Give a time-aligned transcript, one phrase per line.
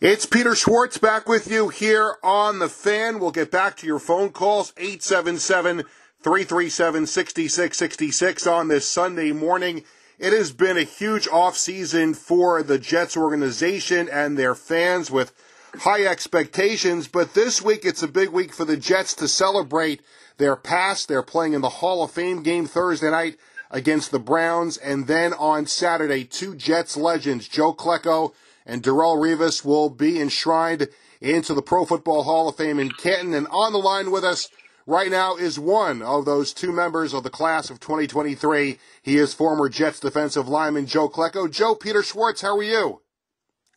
[0.00, 3.18] It's Peter Schwartz back with you here on The Fan.
[3.18, 5.82] We'll get back to your phone calls, 877
[6.22, 9.82] 337 6666 on this Sunday morning.
[10.20, 15.32] It has been a huge offseason for the Jets organization and their fans with
[15.80, 20.00] high expectations, but this week it's a big week for the Jets to celebrate
[20.36, 21.08] their past.
[21.08, 23.36] They're playing in the Hall of Fame game Thursday night
[23.68, 28.32] against the Browns, and then on Saturday, two Jets legends, Joe Klecko
[28.68, 30.88] and Darrelle Revis will be enshrined
[31.20, 33.34] into the Pro Football Hall of Fame in Canton.
[33.34, 34.50] And on the line with us
[34.86, 38.78] right now is one of those two members of the class of 2023.
[39.02, 41.50] He is former Jets defensive lineman Joe Klecko.
[41.50, 43.00] Joe, Peter Schwartz, how are you?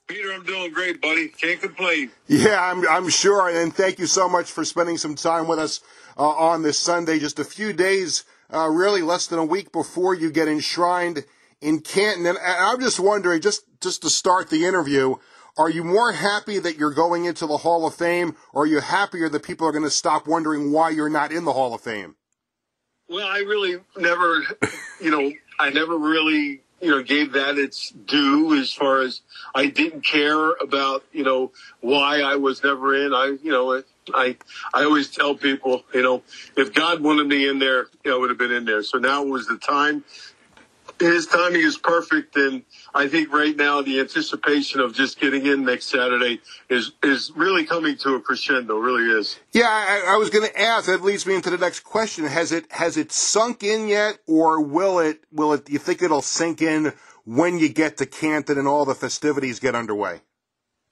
[0.07, 1.29] Peter, I'm doing great, buddy.
[1.29, 2.11] Can't complain.
[2.27, 3.49] Yeah, I'm, I'm sure.
[3.49, 5.79] And thank you so much for spending some time with us
[6.17, 7.17] uh, on this Sunday.
[7.17, 11.23] Just a few days, uh, really less than a week before you get enshrined
[11.61, 12.25] in Canton.
[12.25, 15.15] And I'm just wondering, just, just to start the interview,
[15.57, 18.79] are you more happy that you're going into the Hall of Fame, or are you
[18.79, 21.81] happier that people are going to stop wondering why you're not in the Hall of
[21.81, 22.15] Fame?
[23.09, 24.41] Well, I really never,
[25.01, 29.21] you know, I never really you know, gave that its due as far as
[29.53, 33.13] I didn't care about, you know, why I was never in.
[33.13, 33.83] I, you know,
[34.13, 34.35] I,
[34.73, 36.23] I always tell people, you know,
[36.57, 38.81] if God wanted me in there, I would have been in there.
[38.81, 40.03] So now was the time
[41.01, 42.63] his timing is perfect, and
[42.93, 46.39] I think right now the anticipation of just getting in next Saturday
[46.69, 48.77] is is really coming to a crescendo.
[48.77, 49.39] Really is.
[49.51, 50.85] Yeah, I, I was going to ask.
[50.85, 52.25] That leads me into the next question.
[52.25, 55.69] Has it has it sunk in yet, or will it will it?
[55.69, 56.93] You think it'll sink in
[57.25, 60.21] when you get to Canton and all the festivities get underway?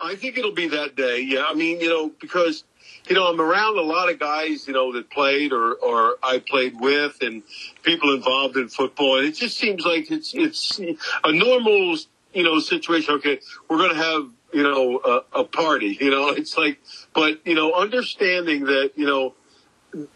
[0.02, 1.22] I think it'll be that day.
[1.22, 2.64] Yeah, I mean, you know, because
[3.08, 6.40] you know, I'm around a lot of guys, you know, that played or, or I
[6.40, 7.44] played with and
[7.84, 9.18] people involved in football.
[9.18, 11.98] And it just seems like it's, it's a normal,
[12.34, 13.16] you know, situation.
[13.16, 13.40] Okay.
[13.68, 15.00] We're going to have, you know,
[15.34, 16.80] a, a party, you know, it's like,
[17.14, 19.34] but, you know, understanding that, you know,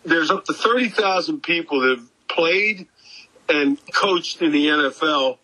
[0.06, 2.88] there's up to 30,000 people that have played
[3.50, 5.40] and coached in the NFL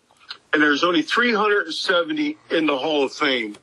[0.52, 3.56] and there's only 370 in the Hall of Fame.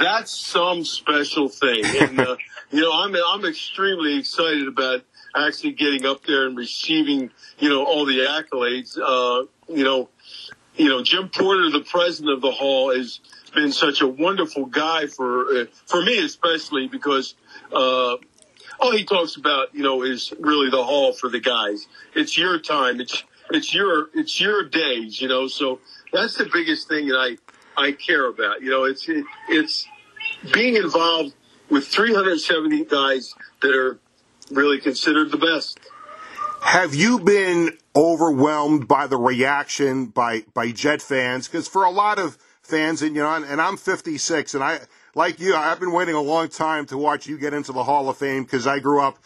[0.00, 1.84] That's some special thing.
[1.84, 2.36] And, uh,
[2.70, 5.02] you know, I'm I'm extremely excited about
[5.36, 8.96] actually getting up there and receiving, you know, all the accolades.
[8.96, 10.08] Uh, you know,
[10.76, 13.20] you know, Jim Porter, the president of the hall, has
[13.54, 17.34] been such a wonderful guy for uh, for me, especially because
[17.70, 18.16] uh,
[18.80, 21.86] all he talks about, you know, is really the hall for the guys.
[22.14, 23.00] It's your time.
[23.00, 25.20] It's it's your it's your days.
[25.20, 25.80] You know, so
[26.10, 27.36] that's the biggest thing that I
[27.76, 28.62] I care about.
[28.62, 29.86] You know, it's it, it's
[30.52, 31.34] being involved
[31.68, 33.98] with 370 guys that are
[34.50, 35.78] really considered the best.
[36.62, 41.48] Have you been overwhelmed by the reaction by by Jet fans?
[41.48, 44.80] Because for a lot of fans, and you know, and I'm 56, and I
[45.14, 48.08] like you, I've been waiting a long time to watch you get into the Hall
[48.08, 49.18] of Fame because I grew up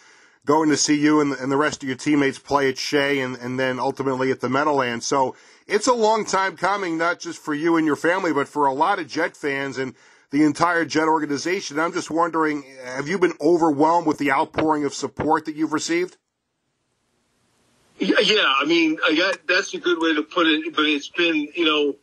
[0.46, 3.36] going to see you and, and the rest of your teammates play at Shea and,
[3.36, 5.06] and then ultimately at the Meadowlands.
[5.06, 5.36] So
[5.66, 8.72] it's a long time coming, not just for you and your family, but for a
[8.72, 9.78] lot of Jet fans.
[9.78, 9.94] And
[10.34, 11.78] the entire Jet organization.
[11.78, 16.16] I'm just wondering, have you been overwhelmed with the outpouring of support that you've received?
[17.98, 20.74] Yeah, I mean, I got, that's a good way to put it.
[20.74, 21.94] But it's been, you know,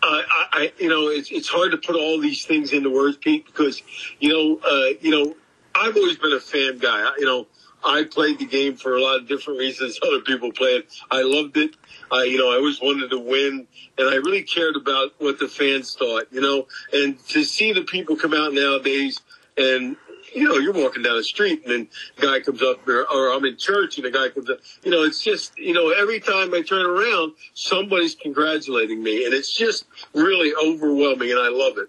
[0.00, 3.44] I, I, you know, it's it's hard to put all these things into words, Pete,
[3.46, 3.82] because
[4.20, 5.34] you know, uh, you know,
[5.78, 7.00] I've always been a fan guy.
[7.00, 7.46] I, you know,
[7.84, 9.98] I played the game for a lot of different reasons.
[10.06, 10.88] Other people play it.
[11.10, 11.76] I loved it.
[12.10, 13.66] I, you know, I always wanted to win,
[13.96, 16.26] and I really cared about what the fans thought.
[16.30, 19.20] You know, and to see the people come out nowadays
[19.56, 19.96] and
[20.34, 21.88] you know, you're walking down the street and then
[22.18, 24.58] a guy comes up there, or I'm in church and a guy comes up.
[24.84, 29.24] You know, it's just, you know, every time I turn around, somebody's congratulating me.
[29.24, 31.88] And it's just really overwhelming and I love it.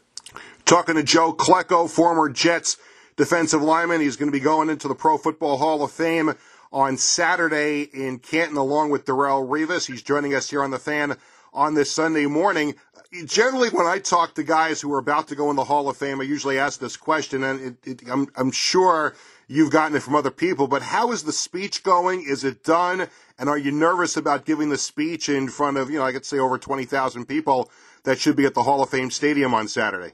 [0.65, 2.77] Talking to Joe Klecko, former Jets
[3.19, 4.01] defensive lineman.
[4.01, 6.33] He's going to be going into the Pro Football Hall of Fame
[6.71, 9.85] on Saturday in Canton along with Darrelle Revis.
[9.85, 11.17] He's joining us here on the fan
[11.51, 12.75] on this Sunday morning
[13.25, 15.97] generally when I talk to guys who are about to go in the Hall of
[15.97, 19.15] Fame, I usually ask this question, and it, it, I'm, I'm sure
[19.47, 22.23] you've gotten it from other people, but how is the speech going?
[22.27, 23.07] Is it done?
[23.39, 26.25] And are you nervous about giving the speech in front of, you know, I could
[26.25, 27.71] say over 20,000 people
[28.03, 30.13] that should be at the Hall of Fame Stadium on Saturday?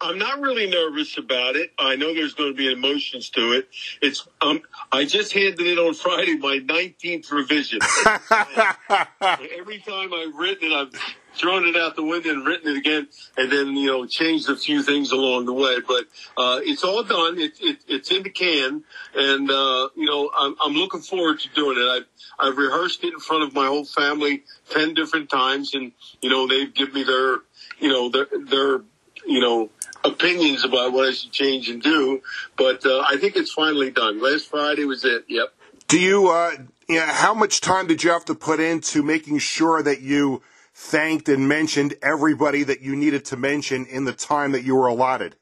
[0.00, 1.72] I'm not really nervous about it.
[1.78, 3.68] I know there's going to be emotions to it.
[4.02, 4.62] It's um,
[4.92, 7.80] I just handed in on Friday my 19th revision.
[9.58, 10.92] Every time I've written it, I've
[11.34, 14.56] thrown it out the window and written it again, and then you know changed a
[14.56, 15.76] few things along the way.
[15.86, 16.04] But
[16.36, 17.38] uh, it's all done.
[17.38, 21.48] It, it, it's in the can, and uh, you know I'm, I'm looking forward to
[21.50, 21.88] doing it.
[21.88, 22.06] I've
[22.38, 26.46] I've rehearsed it in front of my whole family ten different times, and you know
[26.46, 27.38] they've given me their
[27.80, 28.82] you know their their
[29.26, 29.70] you know
[30.04, 32.22] opinions about what I should change and do.
[32.56, 34.22] But uh, I think it's finally done.
[34.22, 35.24] Last Friday was it.
[35.28, 35.54] Yep.
[35.88, 36.28] Do you?
[36.28, 36.52] Uh,
[36.88, 37.12] yeah.
[37.12, 40.42] How much time did you have to put into making sure that you?
[40.74, 44.88] thanked and mentioned everybody that you needed to mention in the time that you were
[44.88, 45.36] allotted?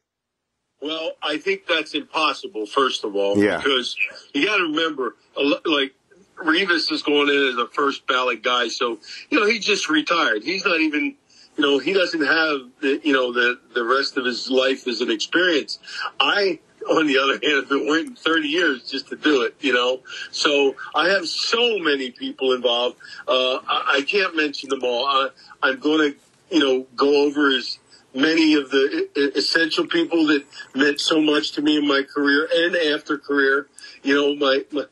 [0.82, 3.56] Well, I think that's impossible, first of all, yeah.
[3.56, 3.96] because
[4.34, 5.16] you got to remember,
[5.64, 5.94] like,
[6.36, 8.98] Revis is going in as a first ballot guy, so,
[9.30, 10.42] you know, he just retired.
[10.42, 11.14] He's not even,
[11.56, 15.00] you know, he doesn't have the, you know, the, the rest of his life as
[15.00, 15.78] an experience.
[16.18, 19.72] I, on the other hand, have been waiting 30 years just to do it, you
[19.72, 20.00] know?
[20.30, 22.96] So I have so many people involved.
[23.28, 25.06] Uh, I, I, can't mention them all.
[25.06, 25.28] I,
[25.62, 26.18] I'm going to,
[26.50, 27.78] you know, go over as
[28.14, 30.44] many of the essential people that
[30.74, 33.68] meant so much to me in my career and after career.
[34.02, 34.84] You know, my, my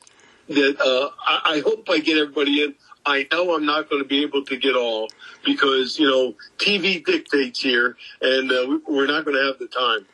[0.48, 2.74] that, uh, I, I hope I get everybody in.
[3.04, 5.08] I know I'm not going to be able to get all
[5.44, 10.06] because, you know, TV dictates here and uh, we're not going to have the time.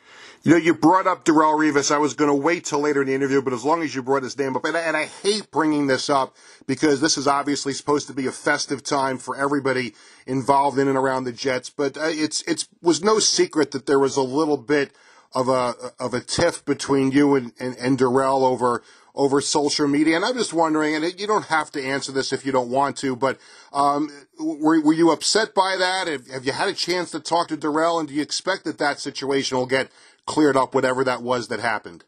[0.43, 1.91] You know, you brought up Darrelle Revis.
[1.91, 4.01] I was going to wait till later in the interview, but as long as you
[4.01, 6.37] brought his name up, and I, and I hate bringing this up
[6.67, 9.93] because this is obviously supposed to be a festive time for everybody
[10.25, 11.69] involved in and around the Jets.
[11.69, 14.91] But uh, it's it was no secret that there was a little bit
[15.33, 18.83] of a of a tiff between you and, and, and Darrelle over
[19.17, 20.15] over social media.
[20.15, 22.97] And I'm just wondering, and you don't have to answer this if you don't want
[22.97, 23.39] to, but
[23.73, 24.09] um,
[24.39, 26.07] were, were you upset by that?
[26.07, 28.77] Have, have you had a chance to talk to Darrelle, and do you expect that
[28.77, 29.89] that situation will get
[30.27, 32.05] cleared up whatever that was that happened?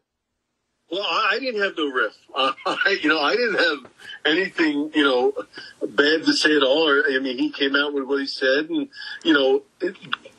[0.91, 2.13] Well, I didn't have no riff.
[2.35, 3.91] Uh, I, you know, I didn't have
[4.23, 5.33] anything, you know,
[5.81, 6.87] bad to say at all.
[6.87, 8.87] Or, I mean, he came out with what he said, and
[9.23, 9.97] you know, it,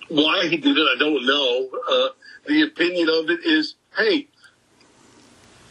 [0.08, 1.68] why he did it, I don't know.
[1.90, 2.08] Uh,
[2.46, 4.28] the opinion of it is, hey,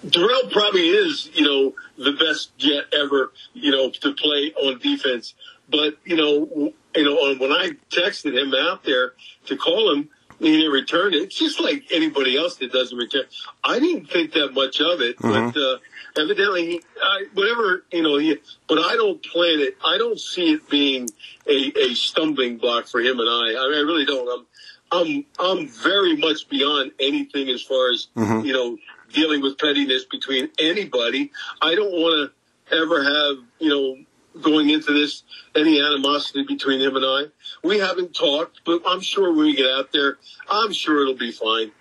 [0.06, 5.34] Darrelle probably is, you know, the best jet ever, you know, to play on defense.
[5.70, 9.14] But you know, you know, when I texted him out there
[9.46, 10.10] to call him,
[10.40, 11.18] he didn't return it.
[11.18, 13.24] It's just like anybody else that doesn't return.
[13.64, 15.50] I didn't think that much of it, mm-hmm.
[15.50, 15.78] but uh,
[16.18, 18.18] evidently, he, I, whatever you know.
[18.18, 18.38] He,
[18.68, 19.78] but I don't plan it.
[19.86, 21.10] I don't see it being
[21.48, 23.60] a, a stumbling block for him and I.
[23.60, 24.30] I, mean, I really don't.
[24.40, 24.46] I'm
[24.92, 28.46] I'm I'm very much beyond anything as far as mm-hmm.
[28.46, 28.78] you know
[29.12, 31.32] dealing with pettiness between anybody.
[31.62, 35.24] I don't want to ever have you know going into this
[35.56, 37.24] any animosity between him and I.
[37.64, 40.18] We haven't talked, but I'm sure when we get out there,
[40.50, 41.72] I'm sure it'll be fine.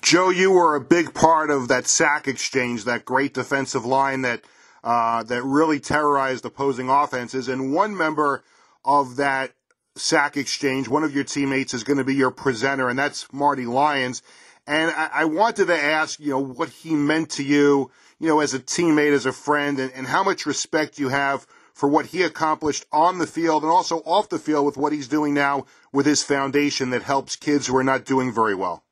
[0.00, 4.42] Joe, you were a big part of that sack exchange, that great defensive line that
[4.84, 7.48] uh, that really terrorized opposing offenses.
[7.48, 8.44] And one member
[8.84, 9.52] of that
[9.96, 13.66] sack exchange, one of your teammates, is going to be your presenter, and that's Marty
[13.66, 14.22] Lyons.
[14.68, 18.40] And I, I wanted to ask, you know, what he meant to you, you know,
[18.40, 22.04] as a teammate, as a friend, and, and how much respect you have for what
[22.04, 25.64] he accomplished on the field and also off the field with what he's doing now
[25.90, 28.84] with his foundation that helps kids who are not doing very well?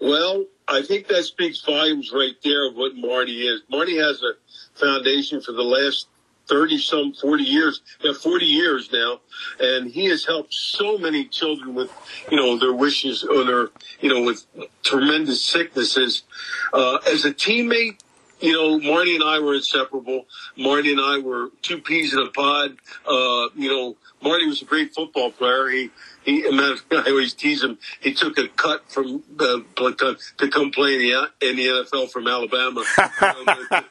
[0.00, 3.60] Well, I think that speaks volumes right there of what Marty is.
[3.68, 4.32] Marty has a
[4.78, 6.06] foundation for the last
[6.50, 9.20] 30 some 40 years, yeah, 40 years now.
[9.60, 11.90] And he has helped so many children with,
[12.30, 13.68] you know, their wishes or their,
[14.00, 14.44] you know, with
[14.82, 16.24] tremendous sicknesses.
[16.72, 18.00] Uh, as a teammate,
[18.40, 20.26] you know, Marty and I were inseparable.
[20.56, 22.76] Marty and I were two peas in a pod.
[23.06, 25.68] Uh, you know, Marty was a great football player.
[25.68, 25.90] He,
[26.24, 26.46] he,
[26.92, 27.78] I always tease him.
[28.00, 32.26] He took a cut from uh, to come play in the, in the NFL from
[32.26, 32.82] Alabama.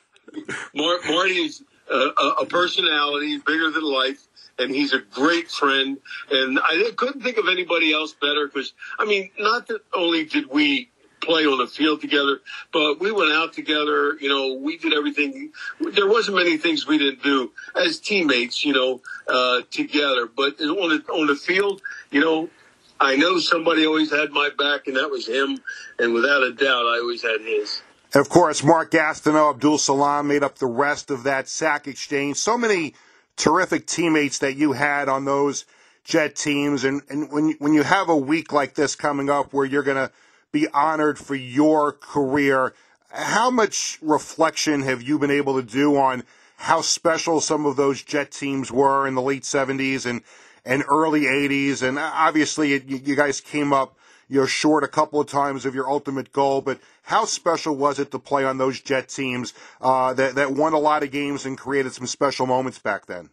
[0.75, 4.25] Mar- Marty's a, a personality, bigger than life
[4.59, 5.97] and he's a great friend.
[6.29, 10.49] And I couldn't think of anybody else better because, I mean, not that only did
[10.49, 10.89] we
[11.21, 12.39] play on the field together,
[12.71, 14.17] but we went out together.
[14.19, 15.51] You know, we did everything.
[15.79, 20.27] There wasn't many things we didn't do as teammates, you know, uh, together.
[20.27, 21.81] But on the, on the field,
[22.11, 22.49] you know,
[22.99, 25.59] I know somebody always had my back, and that was him.
[25.99, 27.81] And without a doubt, I always had his.
[28.13, 32.37] And of course, Mark Gastineau, Abdul Salaam made up the rest of that sack exchange.
[32.37, 32.95] So many
[33.35, 35.65] terrific teammates that you had on those
[36.03, 36.83] Jet teams.
[36.83, 40.07] And, and when, when you have a week like this coming up where you're going
[40.07, 40.11] to
[40.51, 42.73] be honored for your career,
[43.11, 46.23] how much reflection have you been able to do on
[46.57, 50.21] how special some of those Jet teams were in the late 70s and,
[50.65, 51.87] and early 80s?
[51.87, 53.95] And obviously, it, you guys came up
[54.29, 57.99] you know, short a couple of times of your ultimate goal, but how special was
[57.99, 61.45] it to play on those Jet teams uh, that that won a lot of games
[61.45, 63.31] and created some special moments back then?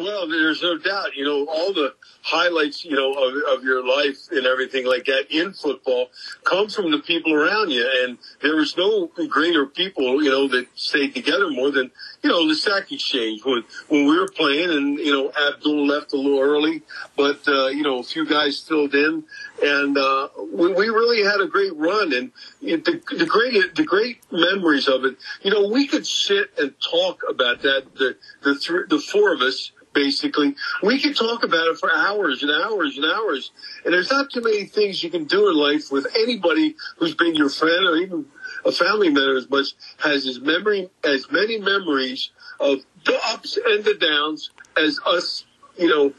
[0.00, 1.14] Well, there's no doubt.
[1.14, 5.26] You know, all the highlights, you know, of, of your life and everything like that
[5.30, 6.08] in football
[6.44, 7.88] come from the people around you.
[8.02, 11.90] And there was no greater people, you know, that stayed together more than,
[12.22, 16.12] you know, the sack exchange when, when we were playing and, you know, Abdul left
[16.12, 16.82] a little early,
[17.16, 19.24] but, uh, you know, a few guys filled in
[19.62, 24.20] and, uh, we, we really had a great run and the, the great, the great
[24.30, 28.88] memories of it, you know, we could sit and talk about that, the, the, th-
[28.88, 30.54] the four of us, basically.
[30.82, 33.50] We could talk about it for hours and hours and hours.
[33.84, 37.34] And there's not too many things you can do in life with anybody who's been
[37.34, 38.26] your friend or even
[38.64, 43.84] a family member as much has as memory as many memories of the ups and
[43.84, 45.44] the downs as us,
[45.78, 46.12] you know,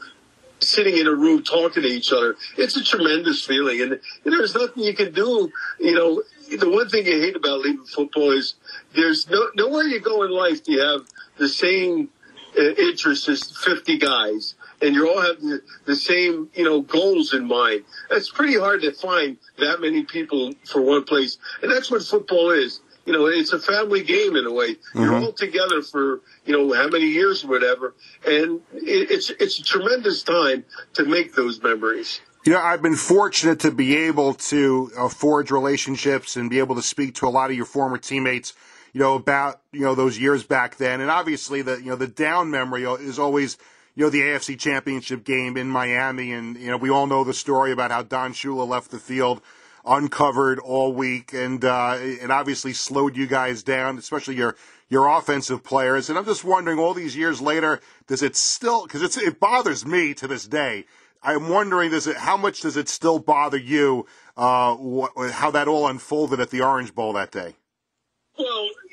[0.60, 2.36] sitting in a room talking to each other.
[2.56, 6.22] It's a tremendous feeling and, there's nothing you can do, you know,
[6.56, 8.54] the one thing you hate about leaving football is
[8.94, 11.02] there's no nowhere you go in life do you have
[11.38, 12.08] the same
[12.56, 17.46] interest is 50 guys and you all have the, the, same, you know, goals in
[17.46, 17.84] mind.
[18.10, 21.38] It's pretty hard to find that many people for one place.
[21.62, 22.80] And that's what football is.
[23.06, 24.74] You know, it's a family game in a way.
[24.74, 25.00] Mm-hmm.
[25.00, 27.94] You're all together for, you know, how many years or whatever.
[28.26, 32.20] And it's, it's a tremendous time to make those memories.
[32.44, 36.74] You know, I've been fortunate to be able to uh, forge relationships and be able
[36.74, 38.52] to speak to a lot of your former teammates
[38.92, 41.00] you know, about, you know, those years back then.
[41.00, 43.56] And obviously the, you know, the down memory is always,
[43.94, 46.32] you know, the AFC championship game in Miami.
[46.32, 49.40] And, you know, we all know the story about how Don Shula left the field
[49.84, 54.56] uncovered all week and, uh, it obviously slowed you guys down, especially your,
[54.88, 56.08] your offensive players.
[56.08, 59.84] And I'm just wondering all these years later, does it still, cause it's, it bothers
[59.84, 60.84] me to this day.
[61.22, 64.06] I'm wondering, does it, how much does it still bother you,
[64.36, 67.54] uh, wh- how that all unfolded at the Orange Bowl that day?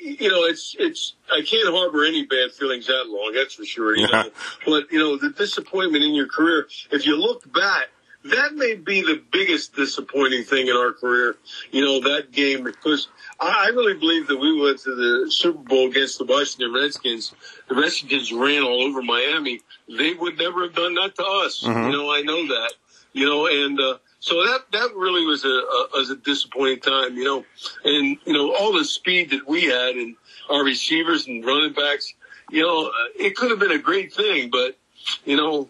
[0.00, 3.32] You know, it's it's I can't harbor any bad feelings that long.
[3.34, 3.94] That's for sure.
[3.96, 4.30] You know,
[4.66, 6.68] but you know, the disappointment in your career.
[6.90, 7.88] If you look back,
[8.24, 11.36] that may be the biggest disappointing thing in our career.
[11.70, 15.58] You know, that game because I, I really believe that we went to the Super
[15.58, 17.34] Bowl against the Washington Redskins.
[17.68, 19.60] The Redskins ran all over Miami.
[19.86, 21.62] They would never have done that to us.
[21.62, 21.90] Mm-hmm.
[21.90, 22.72] You know, I know that.
[23.12, 23.78] You know, and.
[23.78, 27.44] uh so that that really was a, a was a disappointing time, you know,
[27.84, 30.14] and you know all the speed that we had and
[30.50, 32.12] our receivers and running backs,
[32.50, 34.76] you know, uh, it could have been a great thing, but
[35.24, 35.68] you know,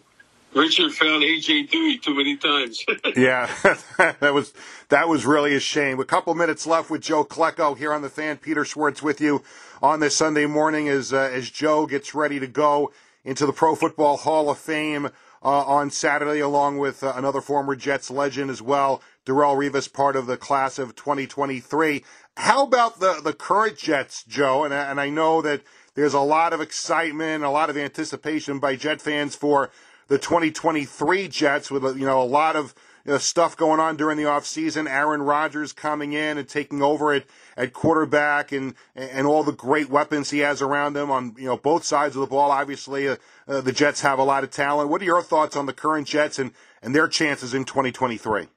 [0.53, 2.85] Richard found AJ Duhe too many times.
[3.15, 3.49] yeah,
[4.19, 4.53] that was
[4.89, 5.99] that was really a shame.
[6.01, 8.37] A couple minutes left with Joe Klecko here on the fan.
[8.37, 9.43] Peter Schwartz with you
[9.81, 12.91] on this Sunday morning as uh, as Joe gets ready to go
[13.23, 15.09] into the Pro Football Hall of Fame
[15.41, 20.27] on Saturday, along with uh, another former Jets legend as well, Darrelle Revis, part of
[20.27, 22.03] the class of 2023.
[22.37, 24.63] How about the, the current Jets, Joe?
[24.63, 25.61] And, and I know that
[25.95, 29.71] there's a lot of excitement, a lot of anticipation by Jet fans for
[30.07, 32.73] the 2023 Jets with, you know, a lot of
[33.05, 34.89] you know, stuff going on during the offseason.
[34.89, 37.25] Aaron Rodgers coming in and taking over at,
[37.57, 41.57] at quarterback and, and all the great weapons he has around him on, you know,
[41.57, 42.51] both sides of the ball.
[42.51, 43.15] Obviously, uh,
[43.47, 44.89] uh, the Jets have a lot of talent.
[44.89, 48.47] What are your thoughts on the current Jets and, and their chances in 2023?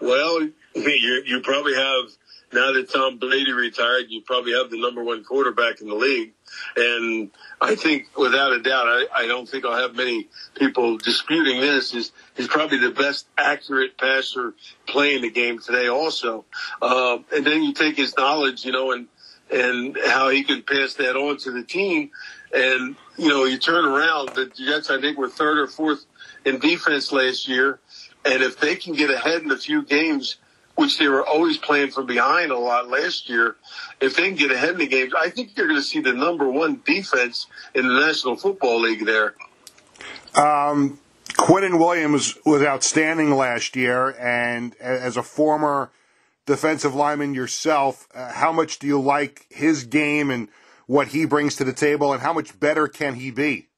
[0.00, 0.42] Well,
[0.74, 2.10] you, you probably have
[2.52, 6.32] now that Tom Brady retired, you probably have the number one quarterback in the league.
[6.76, 7.30] And
[7.60, 11.94] I think without a doubt, I, I don't think I'll have many people disputing this
[11.94, 14.54] is, he's probably the best accurate passer
[14.86, 16.44] playing the game today also.
[16.80, 19.08] Uh, and then you take his knowledge, you know, and,
[19.50, 22.10] and how he can pass that on to the team.
[22.54, 26.04] And, you know, you turn around, the Jets, I think, were third or fourth
[26.44, 27.80] in defense last year.
[28.24, 30.36] And if they can get ahead in a few games,
[30.74, 33.56] which they were always playing from behind a lot last year,
[34.00, 36.12] if they can get ahead in the games, I think you're going to see the
[36.12, 39.34] number one defense in the National Football League there.
[40.34, 40.98] Um,
[41.78, 45.90] Williams was outstanding last year, and as a former
[46.46, 50.48] defensive lineman yourself, uh, how much do you like his game and
[50.86, 53.68] what he brings to the table, and how much better can he be?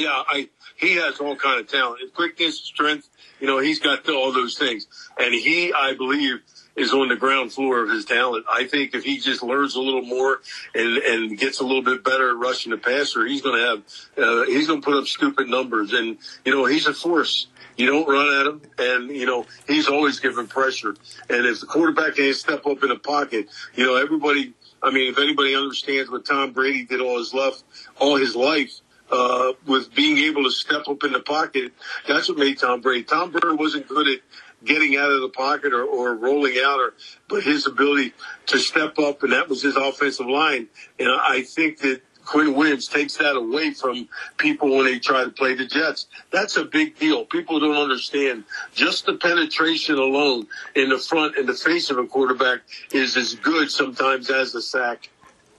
[0.00, 3.06] Yeah, I he has all kind of talent, quickness, strength.
[3.38, 4.86] You know, he's got all those things,
[5.18, 6.40] and he, I believe,
[6.74, 8.46] is on the ground floor of his talent.
[8.50, 10.40] I think if he just learns a little more
[10.74, 14.26] and and gets a little bit better at rushing the passer, he's going to have
[14.26, 15.92] uh, he's going to put up stupid numbers.
[15.92, 16.16] And
[16.46, 17.48] you know, he's a force.
[17.76, 20.96] You don't run at him, and you know he's always giving pressure.
[21.28, 24.54] And if the quarterback can't step up in the pocket, you know everybody.
[24.82, 27.62] I mean, if anybody understands what Tom Brady did all his life,
[27.98, 28.80] all his life,
[29.10, 31.72] uh, with being able to step up in the pocket.
[32.06, 33.04] That's what made Tom Brady.
[33.04, 34.20] Tom Brady wasn't good at
[34.64, 36.94] getting out of the pocket or, or rolling out, or
[37.28, 38.12] but his ability
[38.46, 40.68] to step up, and that was his offensive line.
[40.98, 45.30] And I think that Quinn Williams takes that away from people when they try to
[45.30, 46.06] play the Jets.
[46.30, 47.24] That's a big deal.
[47.24, 48.44] People don't understand.
[48.74, 52.60] Just the penetration alone in the front and the face of a quarterback
[52.92, 55.08] is as good sometimes as the sack.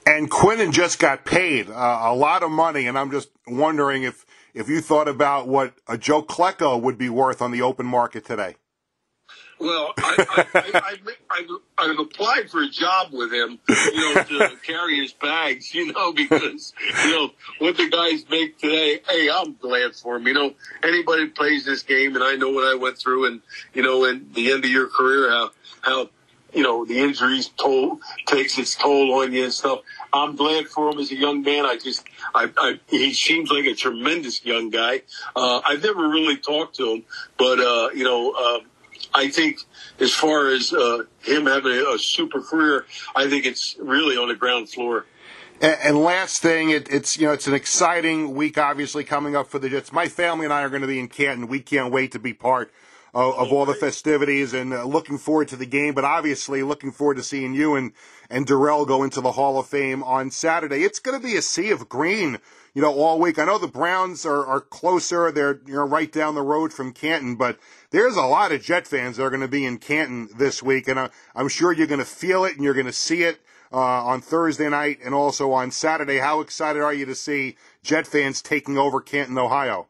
[0.05, 4.25] And Quinnen just got paid uh, a lot of money, and I'm just wondering if
[4.53, 8.25] if you thought about what a Joe Klecko would be worth on the open market
[8.25, 8.55] today.
[9.61, 10.97] Well, I, I,
[11.29, 15.93] I, I, applied for a job with him, you know, to carry his bags, you
[15.93, 16.73] know, because,
[17.05, 17.29] you know,
[17.59, 20.25] what the guys make today, hey, I'm glad for him.
[20.25, 23.41] You know, anybody plays this game, and I know what I went through, and,
[23.75, 26.09] you know, in the end of your career, how, how,
[26.53, 29.81] you know, the injuries toll, takes its toll on you and stuff.
[30.13, 31.65] I'm glad for him as a young man.
[31.65, 32.03] I just,
[32.35, 35.03] I, I he seems like a tremendous young guy.
[35.35, 37.05] Uh, I've never really talked to him,
[37.37, 38.59] but, uh, you know, uh,
[39.13, 39.59] I think
[39.99, 44.27] as far as uh, him having a, a, super career, I think it's really on
[44.27, 45.05] the ground floor.
[45.59, 49.47] And, and last thing, it, it's you know it's an exciting week, obviously coming up
[49.47, 49.91] for the Jets.
[49.91, 51.47] My family and I are going to be in Canton.
[51.47, 52.71] We can't wait to be part
[53.13, 55.93] of, of all the festivities and uh, looking forward to the game.
[55.93, 57.93] But obviously, looking forward to seeing you and
[58.29, 60.83] and Darrelle go into the Hall of Fame on Saturday.
[60.83, 62.39] It's going to be a sea of green
[62.73, 63.37] you know, all week.
[63.37, 65.31] I know the Browns are, are closer.
[65.31, 68.87] They're, you know, right down the road from Canton, but there's a lot of Jet
[68.87, 70.87] fans that are going to be in Canton this week.
[70.87, 73.39] And I, I'm sure you're going to feel it and you're going to see it,
[73.73, 76.17] uh, on Thursday night and also on Saturday.
[76.17, 79.87] How excited are you to see Jet fans taking over Canton, Ohio?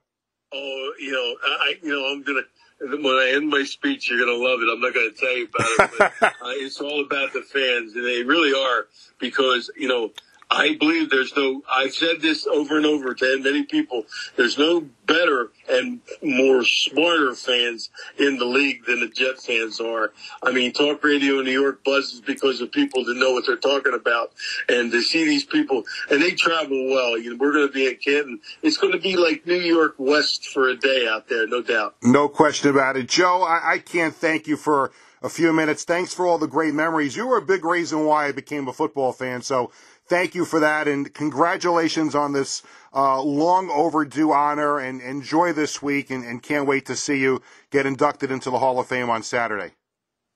[0.54, 2.44] Oh, you know, I, you know, I'm to,
[2.82, 4.72] when I end my speech, you're going to love it.
[4.72, 7.96] I'm not going to tell you about it, but uh, it's all about the fans,
[7.96, 8.88] and they really are
[9.20, 10.12] because you know
[10.52, 14.82] I believe there's no, I've said this over and over to many people, there's no
[15.08, 20.12] better and more smarter fans in the league than the Jet fans are.
[20.44, 23.56] I mean, talk radio in New York buzzes because of people that know what they're
[23.56, 24.34] talking about.
[24.68, 27.18] And to see these people, and they travel well.
[27.18, 28.42] You know, we're going to be in Canton.
[28.62, 31.96] It's going to be like New York West for a day out there, no doubt.
[32.04, 33.08] No question about it.
[33.08, 35.84] Joe, I, I can't thank you for a few minutes.
[35.84, 37.16] Thanks for all the great memories.
[37.16, 39.42] You were a big reason why I became a football fan.
[39.42, 39.72] So
[40.06, 44.80] thank you for that, and congratulations on this uh, long overdue honor.
[44.80, 48.60] And enjoy this week, and, and, can't wait to see you get inducted into the
[48.60, 49.72] Hall of Fame on Saturday.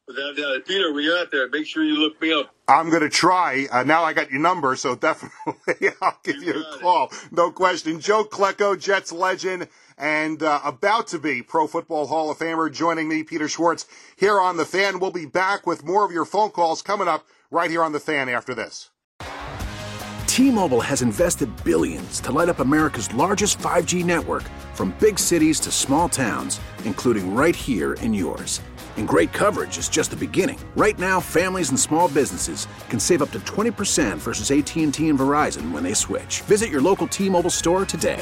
[0.08, 2.54] Without doubt, Peter, when you're out there, make sure you look me up.
[2.68, 3.68] I'm going to try.
[3.72, 7.08] Uh, now I got your number, so definitely I'll give you, you a call.
[7.08, 7.32] It.
[7.32, 8.00] No question.
[8.00, 13.08] Joe Klecko, Jets legend, and uh, about to be Pro Football Hall of Famer, joining
[13.08, 15.00] me, Peter Schwartz, here on The Fan.
[15.00, 18.00] We'll be back with more of your phone calls coming up right here on The
[18.00, 18.90] Fan after this.
[20.28, 25.72] T-Mobile has invested billions to light up America's largest 5G network from big cities to
[25.72, 28.62] small towns, including right here in yours.
[28.98, 30.60] And great coverage is just the beginning.
[30.76, 35.72] Right now, families and small businesses can save up to 20% versus AT&T and Verizon
[35.72, 36.42] when they switch.
[36.42, 38.22] Visit your local T-Mobile store today.